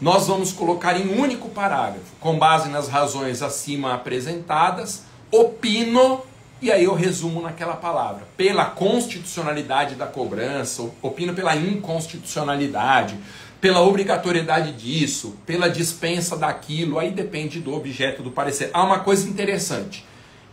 nós 0.00 0.28
vamos 0.28 0.52
colocar 0.52 0.98
em 0.98 1.08
um 1.08 1.20
único 1.20 1.48
parágrafo, 1.48 2.12
com 2.20 2.38
base 2.38 2.68
nas 2.68 2.88
razões 2.88 3.42
acima 3.42 3.94
apresentadas, 3.94 5.02
opino 5.30 6.22
e 6.62 6.70
aí 6.70 6.84
eu 6.84 6.94
resumo 6.94 7.42
naquela 7.42 7.74
palavra. 7.74 8.22
Pela 8.36 8.66
constitucionalidade 8.66 9.96
da 9.96 10.06
cobrança, 10.06 10.88
opino 11.02 11.34
pela 11.34 11.56
inconstitucionalidade, 11.56 13.18
pela 13.62 13.80
obrigatoriedade 13.80 14.72
disso, 14.72 15.36
pela 15.46 15.70
dispensa 15.70 16.36
daquilo, 16.36 16.98
aí 16.98 17.12
depende 17.12 17.60
do 17.60 17.72
objeto 17.72 18.20
do 18.20 18.32
parecer. 18.32 18.70
Há 18.74 18.82
uma 18.82 18.98
coisa 18.98 19.28
interessante. 19.28 20.04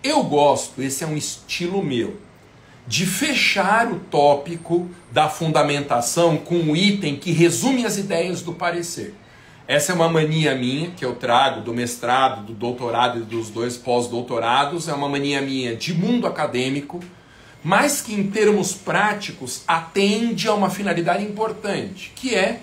Eu 0.04 0.24
gosto, 0.24 0.80
esse 0.80 1.04
é 1.04 1.08
um 1.08 1.18
estilo 1.18 1.82
meu, 1.84 2.18
de 2.86 3.08
fechar 3.08 3.92
o 3.92 3.98
tópico 4.00 4.88
da 5.12 5.28
fundamentação 5.28 6.38
com 6.38 6.54
um 6.54 6.76
item 6.76 7.16
que 7.16 7.32
resume 7.32 7.84
as 7.84 7.98
ideias 7.98 8.44
do 8.44 8.54
parecer. 8.54 9.16
Essa 9.68 9.92
é 9.92 9.96
uma 9.96 10.08
mania 10.08 10.54
minha 10.54 10.92
que 10.92 11.04
eu 11.04 11.16
trago 11.16 11.62
do 11.62 11.74
mestrado, 11.74 12.46
do 12.46 12.54
doutorado 12.54 13.22
e 13.22 13.24
dos 13.24 13.50
dois 13.50 13.76
pós-doutorados. 13.76 14.88
É 14.88 14.94
uma 14.94 15.10
mania 15.10 15.42
minha 15.42 15.76
de 15.76 15.96
mundo 15.96 16.28
acadêmico, 16.28 17.00
mas 17.64 18.02
que 18.02 18.14
em 18.14 18.30
termos 18.30 18.74
práticos 18.74 19.64
atende 19.68 20.48
a 20.48 20.54
uma 20.54 20.70
finalidade 20.70 21.24
importante, 21.24 22.12
que 22.16 22.36
é 22.36 22.62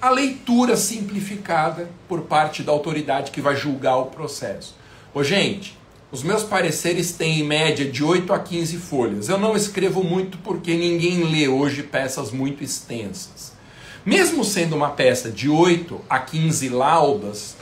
a 0.00 0.10
leitura 0.10 0.76
simplificada 0.76 1.88
por 2.08 2.22
parte 2.22 2.62
da 2.62 2.72
autoridade 2.72 3.30
que 3.30 3.40
vai 3.40 3.56
julgar 3.56 3.96
o 3.96 4.06
processo. 4.06 4.76
Ô, 5.14 5.22
gente, 5.24 5.76
os 6.12 6.22
meus 6.22 6.42
pareceres 6.42 7.12
têm 7.12 7.40
em 7.40 7.44
média 7.44 7.90
de 7.90 8.04
8 8.04 8.32
a 8.32 8.38
15 8.38 8.76
folhas. 8.76 9.28
Eu 9.28 9.38
não 9.38 9.56
escrevo 9.56 10.04
muito 10.04 10.38
porque 10.38 10.74
ninguém 10.74 11.24
lê 11.24 11.48
hoje 11.48 11.82
peças 11.82 12.30
muito 12.30 12.62
extensas. 12.62 13.52
Mesmo 14.04 14.44
sendo 14.44 14.76
uma 14.76 14.90
peça 14.90 15.30
de 15.30 15.48
8 15.48 16.00
a 16.08 16.20
15 16.20 16.68
laudas, 16.68 17.56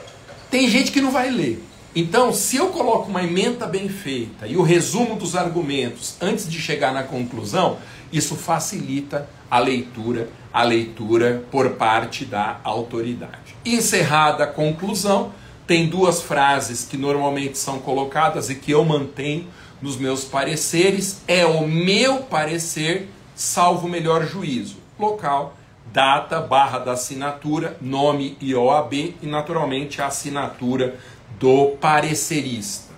tem 0.51 0.69
gente 0.69 0.93
que 0.93 1.01
não 1.01 1.11
vai 1.11 1.31
ler. 1.31 1.63
Então, 1.97 2.35
se 2.35 2.57
eu 2.57 2.69
coloco 2.69 3.09
uma 3.09 3.23
emenda 3.23 3.67
bem 3.67 3.89
feita 3.89 4.47
e 4.47 4.57
o 4.57 4.63
resumo 4.63 5.15
dos 5.15 5.37
argumentos 5.37 6.17
antes 6.21 6.49
de 6.49 6.61
chegar 6.61 6.93
na 6.93 7.05
conclusão, 7.05 7.79
isso 8.17 8.37
facilita 8.37 9.29
a 9.51 9.59
leitura, 9.59 10.29
a 10.53 10.63
leitura 10.63 11.45
por 11.51 11.71
parte 11.71 12.25
da 12.25 12.61
autoridade. 12.63 13.57
Encerrada 13.65 14.45
a 14.45 14.47
conclusão, 14.47 15.33
tem 15.67 15.89
duas 15.89 16.23
frases 16.23 16.85
que 16.85 16.97
normalmente 16.97 17.57
são 17.59 17.79
colocadas 17.79 18.51
e 18.51 18.55
que 18.55 18.71
eu 18.71 18.85
mantenho 18.85 19.49
nos 19.81 19.97
meus 19.97 20.25
pareceres. 20.25 21.23
É 21.27 21.45
o 21.45 21.67
meu 21.67 22.19
parecer, 22.19 23.09
salvo 23.35 23.87
o 23.87 23.91
melhor 23.91 24.27
juízo. 24.27 24.77
Local 24.99 25.55
data 25.95 26.41
barra 26.41 26.81
da 26.81 26.93
assinatura, 26.93 27.77
nome 27.81 28.37
e 28.41 28.55
OAB 28.55 28.93
e 29.23 29.27
naturalmente 29.27 30.03
a 30.03 30.07
assinatura 30.07 30.97
do 31.39 31.77
parecerista. 31.81 32.93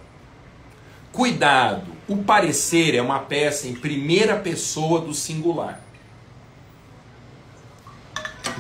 Cuidado, 1.12 1.95
o 2.08 2.18
parecer 2.18 2.94
é 2.94 3.02
uma 3.02 3.18
peça 3.18 3.66
em 3.66 3.74
primeira 3.74 4.36
pessoa 4.36 5.00
do 5.00 5.12
singular. 5.12 5.80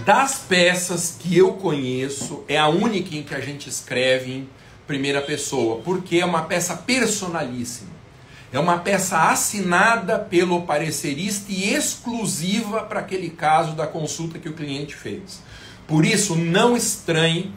Das 0.04 0.38
peças 0.38 1.16
que 1.18 1.36
eu 1.36 1.54
conheço, 1.54 2.44
é 2.48 2.58
a 2.58 2.68
única 2.68 3.14
em 3.14 3.22
que 3.22 3.34
a 3.34 3.40
gente 3.40 3.68
escreve 3.68 4.32
em 4.32 4.48
primeira 4.86 5.20
pessoa, 5.22 5.80
porque 5.82 6.18
é 6.18 6.24
uma 6.24 6.42
peça 6.42 6.76
personalíssima. 6.76 7.96
É 8.52 8.58
uma 8.58 8.78
peça 8.78 9.30
assinada 9.30 10.18
pelo 10.18 10.62
parecerista 10.62 11.50
e 11.50 11.74
exclusiva 11.74 12.82
para 12.82 13.00
aquele 13.00 13.30
caso 13.30 13.72
da 13.72 13.86
consulta 13.86 14.38
que 14.38 14.48
o 14.48 14.54
cliente 14.54 14.94
fez. 14.94 15.42
Por 15.86 16.04
isso, 16.04 16.36
não 16.36 16.76
estranhe 16.76 17.52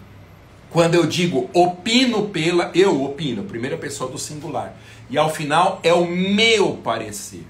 quando 0.70 0.96
eu 0.96 1.06
digo 1.06 1.50
opino 1.54 2.30
pela, 2.30 2.72
eu 2.76 3.04
opino, 3.04 3.44
primeira 3.44 3.78
pessoa 3.78 4.10
do 4.10 4.18
singular. 4.18 4.76
E 5.10 5.18
ao 5.18 5.34
final 5.34 5.80
é 5.84 5.94
o 5.94 6.06
meu 6.06 6.78
parecer. 6.84 7.46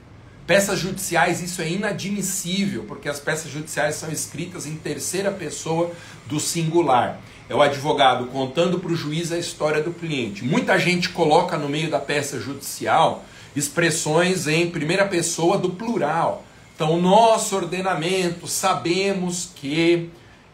Peças 0.47 0.79
judiciais, 0.79 1.41
isso 1.41 1.61
é 1.61 1.69
inadmissível, 1.69 2.83
porque 2.87 3.07
as 3.07 3.19
peças 3.19 3.51
judiciais 3.51 3.95
são 3.95 4.11
escritas 4.11 4.65
em 4.65 4.75
terceira 4.75 5.29
pessoa 5.29 5.91
do 6.25 6.39
singular. 6.39 7.19
É 7.47 7.53
o 7.53 7.61
advogado 7.61 8.27
contando 8.27 8.79
para 8.79 8.91
o 8.91 8.95
juiz 8.95 9.31
a 9.31 9.37
história 9.37 9.83
do 9.83 9.91
cliente. 9.91 10.43
Muita 10.43 10.79
gente 10.79 11.09
coloca 11.09 11.57
no 11.57 11.69
meio 11.69 11.89
da 11.89 11.99
peça 11.99 12.39
judicial 12.39 13.23
expressões 13.55 14.47
em 14.47 14.69
primeira 14.69 15.05
pessoa 15.05 15.57
do 15.57 15.71
plural. 15.71 16.43
Então, 16.75 16.99
nosso 16.99 17.55
ordenamento, 17.55 18.47
sabemos 18.47 19.51
que 19.53 20.09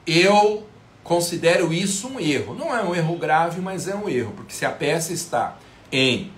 eu 0.07 0.67
considero 1.03 1.71
isso 1.71 2.07
um 2.07 2.19
erro. 2.19 2.55
Não 2.55 2.75
é 2.75 2.83
um 2.83 2.95
erro 2.95 3.15
grave, 3.15 3.61
mas 3.61 3.87
é 3.87 3.95
um 3.95 4.09
erro, 4.09 4.33
porque 4.35 4.53
se 4.53 4.65
a 4.65 4.71
peça 4.71 5.13
está 5.13 5.57
em 5.91 6.31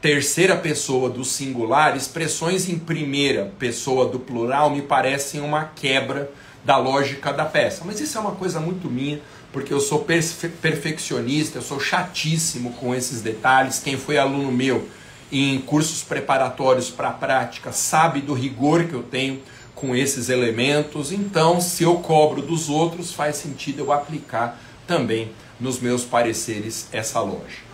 terceira 0.00 0.56
pessoa 0.56 1.10
do 1.10 1.24
singular, 1.24 1.96
expressões 1.96 2.68
em 2.68 2.78
primeira 2.78 3.52
pessoa 3.58 4.06
do 4.06 4.18
plural 4.18 4.70
me 4.70 4.80
parecem 4.80 5.40
uma 5.40 5.64
quebra 5.64 6.30
da 6.64 6.76
lógica 6.76 7.32
da 7.32 7.44
peça. 7.44 7.82
Mas 7.84 8.00
isso 8.00 8.16
é 8.16 8.20
uma 8.20 8.32
coisa 8.32 8.60
muito 8.60 8.88
minha, 8.88 9.20
porque 9.52 9.72
eu 9.72 9.80
sou 9.80 10.00
perfe 10.00 10.48
perfeccionista, 10.48 11.58
eu 11.58 11.62
sou 11.62 11.78
chatíssimo 11.78 12.72
com 12.74 12.94
esses 12.94 13.20
detalhes. 13.20 13.78
Quem 13.78 13.98
foi 13.98 14.16
aluno 14.16 14.50
meu 14.50 14.88
em 15.30 15.60
cursos 15.60 16.02
preparatórios 16.02 16.90
para 16.90 17.08
a 17.08 17.12
prática 17.12 17.70
sabe 17.70 18.20
do 18.20 18.32
rigor 18.32 18.84
que 18.84 18.94
eu 18.94 19.02
tenho 19.02 19.40
com 19.74 19.94
esses 19.94 20.28
elementos. 20.28 21.12
Então, 21.12 21.60
se 21.60 21.82
eu 21.82 21.96
cobro 21.96 22.42
dos 22.42 22.68
outros, 22.68 23.12
faz 23.12 23.36
sentido 23.36 23.80
eu 23.80 23.92
aplicar 23.92 24.60
também 24.86 25.30
nos 25.58 25.78
meus 25.78 26.04
pareceres 26.04 26.88
essa 26.90 27.20
lógica. 27.20 27.70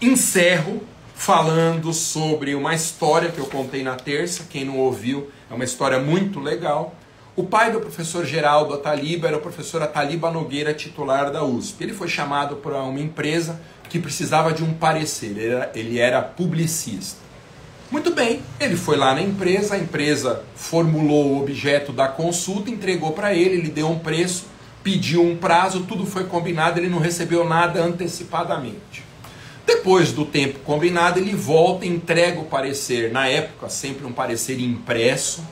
Encerro 0.00 0.82
falando 1.18 1.92
sobre 1.92 2.54
uma 2.54 2.76
história 2.76 3.28
que 3.28 3.40
eu 3.40 3.46
contei 3.46 3.82
na 3.82 3.96
terça, 3.96 4.46
quem 4.48 4.64
não 4.64 4.78
ouviu, 4.78 5.28
é 5.50 5.54
uma 5.54 5.64
história 5.64 5.98
muito 5.98 6.38
legal. 6.38 6.94
O 7.34 7.42
pai 7.42 7.72
do 7.72 7.80
professor 7.80 8.24
Geraldo 8.24 8.72
Ataliba 8.72 9.26
era 9.26 9.36
o 9.36 9.40
professor 9.40 9.82
Ataliba 9.82 10.30
Nogueira, 10.30 10.72
titular 10.72 11.32
da 11.32 11.44
USP. 11.44 11.82
Ele 11.82 11.92
foi 11.92 12.06
chamado 12.06 12.56
para 12.56 12.80
uma 12.84 13.00
empresa 13.00 13.60
que 13.88 13.98
precisava 13.98 14.52
de 14.52 14.62
um 14.62 14.72
parecer, 14.72 15.36
ele 15.36 15.46
era, 15.46 15.72
ele 15.74 15.98
era 15.98 16.22
publicista. 16.22 17.18
Muito 17.90 18.12
bem, 18.12 18.40
ele 18.60 18.76
foi 18.76 18.96
lá 18.96 19.12
na 19.12 19.20
empresa, 19.20 19.74
a 19.74 19.78
empresa 19.78 20.44
formulou 20.54 21.32
o 21.32 21.40
objeto 21.40 21.92
da 21.92 22.06
consulta, 22.06 22.70
entregou 22.70 23.12
para 23.12 23.34
ele, 23.34 23.56
ele 23.56 23.70
deu 23.70 23.90
um 23.90 23.98
preço, 23.98 24.46
pediu 24.84 25.22
um 25.22 25.36
prazo, 25.36 25.82
tudo 25.82 26.06
foi 26.06 26.24
combinado, 26.24 26.78
ele 26.78 26.88
não 26.88 27.00
recebeu 27.00 27.46
nada 27.46 27.82
antecipadamente. 27.82 29.07
Depois 29.78 30.10
do 30.10 30.24
tempo 30.24 30.58
combinado, 30.64 31.20
ele 31.20 31.36
volta 31.36 31.86
e 31.86 31.88
entrega 31.88 32.40
o 32.40 32.46
parecer, 32.46 33.12
na 33.12 33.28
época 33.28 33.68
sempre 33.68 34.04
um 34.04 34.12
parecer 34.12 34.58
impresso 34.58 35.44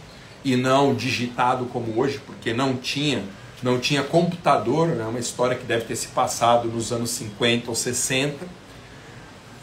e 0.44 0.56
não 0.56 0.96
digitado 0.96 1.66
como 1.66 1.96
hoje, 2.00 2.20
porque 2.26 2.52
não 2.52 2.76
tinha 2.76 3.22
não 3.62 3.78
tinha 3.78 4.02
computador, 4.02 4.90
é 4.90 4.94
né? 4.96 5.04
uma 5.04 5.20
história 5.20 5.56
que 5.56 5.64
deve 5.64 5.84
ter 5.84 5.94
se 5.94 6.08
passado 6.08 6.68
nos 6.68 6.92
anos 6.92 7.10
50 7.10 7.70
ou 7.70 7.74
60. 7.76 8.46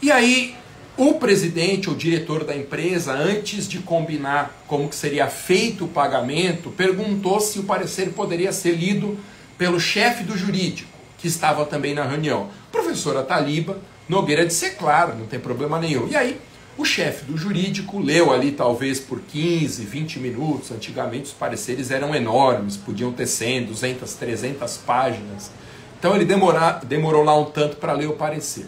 E 0.00 0.10
aí 0.10 0.56
o 0.96 1.14
presidente 1.14 1.90
ou 1.90 1.94
diretor 1.94 2.42
da 2.42 2.56
empresa, 2.56 3.12
antes 3.12 3.68
de 3.68 3.80
combinar 3.80 4.64
como 4.66 4.88
que 4.88 4.96
seria 4.96 5.26
feito 5.28 5.84
o 5.84 5.88
pagamento, 5.88 6.70
perguntou 6.70 7.38
se 7.38 7.58
o 7.58 7.64
parecer 7.64 8.14
poderia 8.14 8.52
ser 8.52 8.72
lido 8.72 9.18
pelo 9.58 9.78
chefe 9.78 10.24
do 10.24 10.36
jurídico, 10.36 10.93
que 11.24 11.28
estava 11.28 11.64
também 11.64 11.94
na 11.94 12.04
reunião. 12.04 12.50
Professora 12.70 13.22
Taliba 13.22 13.78
Nogueira 14.06 14.44
disse, 14.44 14.66
é 14.66 14.68
claro, 14.68 15.16
não 15.16 15.24
tem 15.24 15.40
problema 15.40 15.78
nenhum. 15.78 16.06
E 16.06 16.14
aí, 16.14 16.38
o 16.76 16.84
chefe 16.84 17.24
do 17.24 17.34
jurídico 17.34 17.98
leu 17.98 18.30
ali 18.30 18.52
talvez 18.52 19.00
por 19.00 19.22
15, 19.22 19.86
20 19.86 20.18
minutos. 20.18 20.70
Antigamente 20.70 21.24
os 21.24 21.32
pareceres 21.32 21.90
eram 21.90 22.14
enormes, 22.14 22.76
podiam 22.76 23.10
ter 23.10 23.26
100, 23.26 23.64
200, 23.64 24.12
300 24.12 24.76
páginas. 24.86 25.50
Então 25.98 26.14
ele 26.14 26.26
demora, 26.26 26.72
demorou 26.84 27.24
lá 27.24 27.34
um 27.38 27.46
tanto 27.46 27.76
para 27.76 27.94
ler 27.94 28.08
o 28.08 28.16
parecer. 28.16 28.66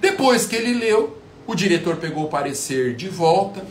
Depois 0.00 0.46
que 0.46 0.54
ele 0.54 0.74
leu, 0.74 1.20
o 1.44 1.56
diretor 1.56 1.96
pegou 1.96 2.26
o 2.26 2.28
parecer 2.28 2.94
de 2.94 3.08
volta 3.08 3.66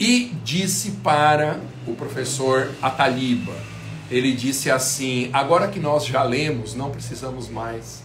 e 0.00 0.32
disse 0.42 0.92
para 0.92 1.60
o 1.86 1.92
professor 1.94 2.70
Ataliba. 2.80 3.73
Ele 4.14 4.32
disse 4.32 4.70
assim: 4.70 5.28
agora 5.32 5.66
que 5.66 5.80
nós 5.80 6.06
já 6.06 6.22
lemos, 6.22 6.72
não 6.72 6.88
precisamos 6.88 7.48
mais 7.48 8.00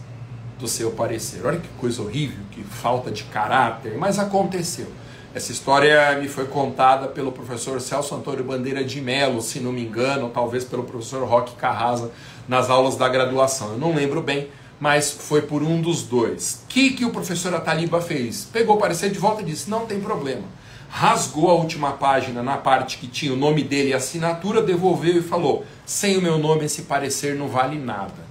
do 0.58 0.68
seu 0.68 0.90
parecer. 0.90 1.46
Olha 1.46 1.60
que 1.60 1.68
coisa 1.78 2.02
horrível, 2.02 2.40
que 2.50 2.64
falta 2.64 3.12
de 3.12 3.26
caráter, 3.26 3.96
mas 3.96 4.18
aconteceu. 4.18 4.88
Essa 5.36 5.52
história 5.52 6.18
me 6.20 6.28
foi 6.28 6.48
contada 6.48 7.08
pelo 7.08 7.32
professor 7.32 7.80
Celso 7.80 8.16
Antônio 8.16 8.44
Bandeira 8.44 8.84
de 8.84 9.00
Mello, 9.00 9.40
se 9.40 9.60
não 9.60 9.72
me 9.72 9.84
engano, 9.84 10.32
talvez 10.34 10.66
pelo 10.66 10.84
professor 10.84 11.24
Roque 11.28 11.56
Carrasa 11.56 12.10
nas 12.48 12.72
aulas 12.72 12.96
da 12.96 13.08
graduação. 13.08 13.74
Eu 13.74 13.78
não 13.78 13.94
lembro 13.94 14.20
bem, 14.20 14.50
mas 14.80 15.12
foi 15.12 15.44
por 15.44 15.62
um 15.62 15.80
dos 15.80 16.02
dois. 16.02 16.64
O 16.64 16.68
que, 16.70 16.90
que 16.90 17.06
o 17.06 17.12
professor 17.12 17.54
Ataliba 17.54 18.02
fez? 18.02 18.50
Pegou 18.52 18.78
o 18.78 18.80
parecer 18.80 19.12
de 19.12 19.20
volta 19.20 19.44
e 19.44 19.46
disse: 19.46 19.70
não 19.70 19.86
tem 19.86 20.00
problema. 20.00 20.42
Rasgou 20.90 21.50
a 21.50 21.54
última 21.54 21.92
página 21.92 22.42
na 22.42 22.58
parte 22.58 22.98
que 22.98 23.08
tinha 23.08 23.32
o 23.32 23.38
nome 23.38 23.64
dele 23.64 23.90
e 23.90 23.94
a 23.94 23.98
assinatura, 23.98 24.62
devolveu 24.62 25.18
e 25.18 25.22
falou: 25.22 25.66
sem 25.86 26.18
o 26.18 26.22
meu 26.22 26.38
nome 26.38 26.66
esse 26.66 26.82
parecer 26.84 27.36
não 27.36 27.48
vale 27.48 27.78
nada. 27.78 28.28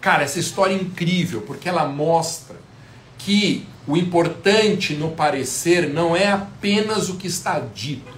Cara, 0.00 0.22
essa 0.22 0.38
história 0.38 0.74
é 0.74 0.76
incrível 0.76 1.40
porque 1.42 1.68
ela 1.68 1.86
mostra 1.86 2.56
que 3.16 3.66
o 3.86 3.96
importante 3.96 4.94
no 4.94 5.10
parecer 5.10 5.88
não 5.88 6.14
é 6.14 6.30
apenas 6.30 7.08
o 7.08 7.16
que 7.16 7.26
está 7.26 7.58
dito, 7.58 8.16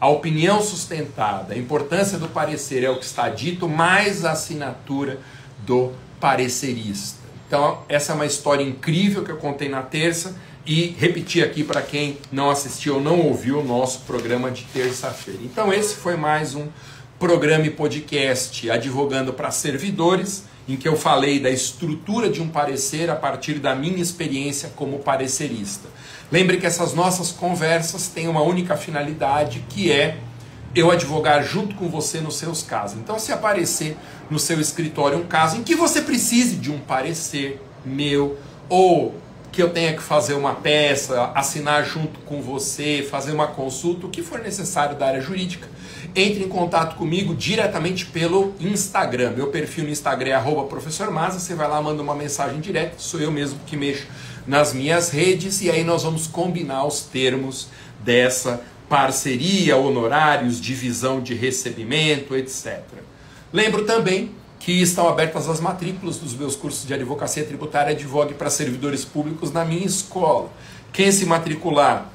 a 0.00 0.08
opinião 0.08 0.62
sustentada, 0.62 1.54
a 1.54 1.58
importância 1.58 2.18
do 2.18 2.26
parecer 2.26 2.82
é 2.82 2.90
o 2.90 2.98
que 2.98 3.04
está 3.04 3.28
dito, 3.28 3.68
mais 3.68 4.24
a 4.24 4.32
assinatura 4.32 5.20
do 5.58 5.92
parecerista. 6.18 7.19
Então, 7.50 7.82
essa 7.88 8.12
é 8.12 8.14
uma 8.14 8.26
história 8.26 8.62
incrível 8.62 9.24
que 9.24 9.32
eu 9.32 9.36
contei 9.36 9.68
na 9.68 9.82
terça 9.82 10.36
e 10.64 10.94
repeti 10.96 11.42
aqui 11.42 11.64
para 11.64 11.82
quem 11.82 12.16
não 12.30 12.48
assistiu 12.48 12.94
ou 12.94 13.00
não 13.00 13.18
ouviu 13.18 13.58
o 13.58 13.64
nosso 13.64 14.02
programa 14.02 14.52
de 14.52 14.62
terça-feira. 14.72 15.40
Então, 15.42 15.72
esse 15.72 15.96
foi 15.96 16.16
mais 16.16 16.54
um 16.54 16.68
programa 17.18 17.66
e 17.66 17.70
podcast 17.70 18.70
advogando 18.70 19.32
para 19.32 19.50
servidores, 19.50 20.44
em 20.68 20.76
que 20.76 20.86
eu 20.86 20.96
falei 20.96 21.40
da 21.40 21.50
estrutura 21.50 22.30
de 22.30 22.40
um 22.40 22.46
parecer 22.46 23.10
a 23.10 23.16
partir 23.16 23.54
da 23.54 23.74
minha 23.74 24.00
experiência 24.00 24.70
como 24.76 25.00
parecerista. 25.00 25.88
Lembre 26.30 26.58
que 26.58 26.66
essas 26.66 26.94
nossas 26.94 27.32
conversas 27.32 28.06
têm 28.06 28.28
uma 28.28 28.42
única 28.42 28.76
finalidade, 28.76 29.64
que 29.68 29.90
é 29.90 30.18
eu 30.74 30.90
advogar 30.90 31.42
junto 31.42 31.74
com 31.74 31.88
você 31.88 32.20
nos 32.20 32.36
seus 32.36 32.62
casos. 32.62 32.98
Então, 32.98 33.18
se 33.18 33.32
aparecer 33.32 33.96
no 34.30 34.38
seu 34.38 34.60
escritório 34.60 35.18
um 35.18 35.26
caso 35.26 35.56
em 35.56 35.62
que 35.62 35.74
você 35.74 36.02
precise 36.02 36.56
de 36.56 36.70
um 36.70 36.78
parecer 36.78 37.60
meu, 37.84 38.38
ou 38.68 39.14
que 39.50 39.60
eu 39.60 39.70
tenha 39.70 39.94
que 39.94 40.02
fazer 40.02 40.34
uma 40.34 40.54
peça, 40.54 41.32
assinar 41.34 41.84
junto 41.84 42.20
com 42.20 42.40
você, 42.40 43.06
fazer 43.10 43.32
uma 43.32 43.48
consulta, 43.48 44.06
o 44.06 44.10
que 44.10 44.22
for 44.22 44.38
necessário 44.38 44.96
da 44.96 45.06
área 45.06 45.20
jurídica, 45.20 45.66
entre 46.14 46.44
em 46.44 46.48
contato 46.48 46.96
comigo 46.96 47.34
diretamente 47.34 48.06
pelo 48.06 48.54
Instagram. 48.60 49.32
Meu 49.32 49.48
perfil 49.48 49.84
no 49.84 49.90
Instagram 49.90 50.30
é 50.30 50.34
arroba 50.34 50.64
professor 50.64 51.10
Maza, 51.10 51.40
você 51.40 51.54
vai 51.54 51.68
lá, 51.68 51.82
manda 51.82 52.00
uma 52.00 52.14
mensagem 52.14 52.60
direta, 52.60 52.94
sou 52.98 53.20
eu 53.20 53.32
mesmo 53.32 53.58
que 53.66 53.76
mexo 53.76 54.06
nas 54.46 54.72
minhas 54.72 55.10
redes, 55.10 55.60
e 55.62 55.70
aí 55.70 55.82
nós 55.82 56.04
vamos 56.04 56.26
combinar 56.26 56.86
os 56.86 57.02
termos 57.02 57.68
dessa 58.04 58.62
parceria, 58.90 59.76
honorários, 59.76 60.60
divisão 60.60 61.20
de 61.20 61.32
recebimento, 61.32 62.34
etc. 62.34 62.82
Lembro 63.52 63.84
também 63.84 64.32
que 64.58 64.72
estão 64.72 65.08
abertas 65.08 65.48
as 65.48 65.60
matrículas 65.60 66.16
dos 66.16 66.34
meus 66.34 66.56
cursos 66.56 66.84
de 66.84 66.92
advocacia 66.92 67.44
tributária 67.44 67.92
Advogue 67.92 68.34
para 68.34 68.50
servidores 68.50 69.04
públicos 69.04 69.52
na 69.52 69.64
minha 69.64 69.86
escola. 69.86 70.50
Quem 70.92 71.12
se 71.12 71.24
matricular 71.24 72.10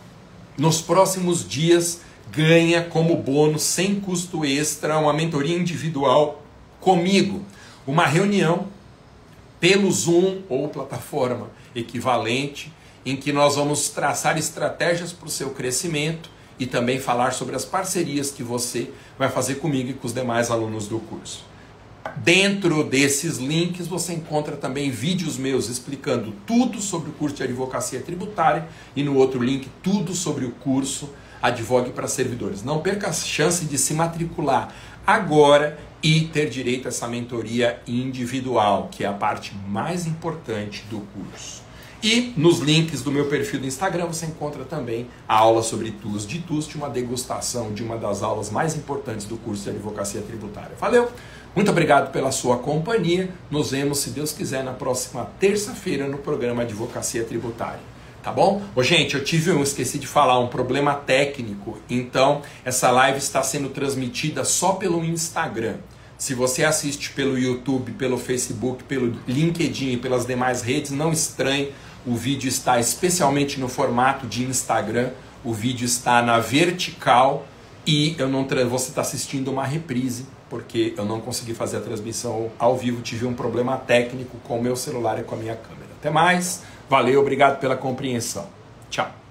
nos 0.58 0.82
próximos 0.82 1.48
dias 1.48 2.02
ganha 2.30 2.84
como 2.84 3.16
bônus, 3.16 3.64
sem 3.64 3.96
custo 4.02 4.44
extra, 4.44 5.00
uma 5.00 5.14
mentoria 5.14 5.58
individual 5.58 6.44
comigo. 6.82 7.42
Uma 7.88 8.06
reunião 8.06 8.68
pelo 9.62 9.90
Zoom 9.90 10.42
ou 10.50 10.68
plataforma 10.68 11.50
equivalente, 11.74 12.70
em 13.06 13.16
que 13.16 13.32
nós 13.32 13.56
vamos 13.56 13.88
traçar 13.88 14.38
estratégias 14.38 15.14
para 15.14 15.28
o 15.28 15.32
seu 15.32 15.52
crescimento 15.52 16.35
e 16.60 16.66
também 16.66 17.00
falar 17.00 17.34
sobre 17.34 17.56
as 17.56 17.66
parcerias 17.66 18.32
que 18.32 18.44
você 18.44 18.92
vai 19.18 19.30
fazer 19.30 19.56
comigo 19.56 19.90
e 19.90 19.94
com 19.94 20.08
os 20.08 20.14
demais 20.14 20.50
alunos 20.50 20.88
do 20.88 21.00
curso. 21.00 21.46
Dentro 22.18 22.84
desses 22.84 23.38
links 23.38 23.88
você 23.88 24.14
encontra 24.14 24.56
também 24.56 24.90
vídeos 24.90 25.38
meus 25.38 25.68
explicando 25.68 26.34
tudo 26.46 26.80
sobre 26.80 27.10
o 27.10 27.14
curso 27.14 27.36
de 27.36 27.44
advocacia 27.44 28.00
tributária 28.00 28.68
e 28.96 29.04
no 29.04 29.16
outro 29.16 29.44
link 29.44 29.68
tudo 29.82 30.14
sobre 30.14 30.46
o 30.46 30.52
curso 30.52 31.10
Advogue 31.42 31.92
para 31.92 32.08
Servidores. 32.08 32.64
Não 32.64 32.80
perca 32.80 33.10
a 33.10 33.14
chance 33.14 33.66
de 33.66 33.78
se 33.78 33.94
matricular 33.94 34.74
agora 35.06 35.78
e 36.02 36.22
ter 36.22 36.50
direito 36.50 36.86
a 36.86 36.90
essa 36.90 37.08
mentoria 37.08 37.82
individual, 37.88 38.90
que 38.92 39.04
é 39.04 39.08
a 39.08 39.14
parte 39.14 39.54
mais 39.68 40.06
importante 40.06 40.84
do 40.90 41.00
curso. 41.00 41.65
E 42.06 42.32
nos 42.38 42.60
links 42.60 43.02
do 43.02 43.12
meu 43.12 43.26
perfil 43.26 43.60
do 43.60 43.66
Instagram 43.66 44.06
você 44.06 44.28
encontra 44.28 44.64
também 44.64 45.08
a 45.28 45.36
aula 45.36 45.64
sobre 45.64 45.90
TUS 45.90 46.28
de 46.28 46.38
TUS, 46.38 46.70
uma 46.76 46.88
degustação 46.88 47.74
de 47.74 47.82
uma 47.82 47.98
das 47.98 48.22
aulas 48.22 48.52
mais 48.52 48.76
importantes 48.76 49.26
do 49.26 49.38
curso 49.38 49.64
de 49.64 49.72
Advocacia 49.72 50.22
Tributária. 50.22 50.78
Valeu! 50.80 51.10
Muito 51.56 51.72
obrigado 51.72 52.12
pela 52.12 52.32
sua 52.32 52.58
companhia. 52.58 53.32
Nos 53.50 53.72
vemos, 53.72 53.98
se 53.98 54.12
Deus 54.12 54.32
quiser, 54.32 54.64
na 54.64 54.74
próxima 54.74 55.28
terça-feira 55.40 56.08
no 56.08 56.20
programa 56.20 56.62
Advocacia 56.62 57.24
Tributária. 57.24 57.80
Tá 58.22 58.32
bom? 58.32 58.62
Ô, 58.76 58.84
gente, 58.84 59.16
eu 59.16 59.24
tive 59.24 59.52
um, 59.52 59.64
esqueci 59.64 59.98
de 59.98 60.06
falar, 60.06 60.38
um 60.38 60.48
problema 60.48 60.94
técnico. 60.94 61.80
Então, 61.90 62.44
essa 62.64 62.92
live 62.92 63.18
está 63.18 63.42
sendo 63.42 63.70
transmitida 63.70 64.44
só 64.44 64.74
pelo 64.74 65.04
Instagram. 65.04 65.78
Se 66.20 66.36
você 66.36 66.64
assiste 66.64 67.12
pelo 67.12 67.38
YouTube, 67.38 67.94
pelo 67.94 68.18
Facebook, 68.18 68.84
pelo 68.84 69.20
LinkedIn 69.28 69.94
e 69.94 69.98
pelas 69.98 70.26
demais 70.26 70.62
redes, 70.62 70.92
não 70.92 71.12
estranhe. 71.12 71.74
O 72.06 72.16
vídeo 72.16 72.48
está 72.48 72.80
especialmente 72.80 73.60
no 73.60 73.68
formato 73.68 74.28
de 74.28 74.44
Instagram. 74.44 75.12
O 75.44 75.54
vídeo 75.54 75.86
está 75.86 76.22
na 76.22 76.40
vertical 76.40 77.46
e 77.86 78.16
eu 78.18 78.28
não 78.28 78.48
você 78.68 78.90
está 78.90 79.02
assistindo 79.02 79.52
uma 79.52 79.66
reprise 79.66 80.26
porque 80.50 80.94
eu 80.98 81.06
não 81.06 81.20
consegui 81.20 81.54
fazer 81.54 81.78
a 81.78 81.82
transmissão 81.82 82.52
ao 82.58 82.78
vivo. 82.78 83.02
Tive 83.02 83.26
um 83.26 83.34
problema 83.34 83.78
técnico 83.78 84.38
com 84.44 84.60
o 84.60 84.62
meu 84.62 84.76
celular 84.76 85.20
e 85.20 85.24
com 85.24 85.36
a 85.36 85.38
minha 85.38 85.56
câmera. 85.56 85.90
Até 86.00 86.10
mais. 86.10 86.64
Valeu, 86.90 87.20
obrigado 87.20 87.60
pela 87.60 87.76
compreensão. 87.76 88.48
Tchau. 88.90 89.25